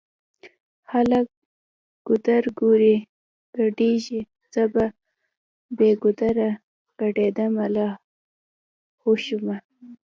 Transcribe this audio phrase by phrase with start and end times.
[0.89, 1.31] خلکه
[2.07, 2.95] ګودرګوري
[3.57, 4.21] ګډيږی
[4.53, 4.63] زه
[5.77, 6.49] بې ګودره
[6.99, 7.89] ګډيدمه لا
[9.01, 9.57] هو شومه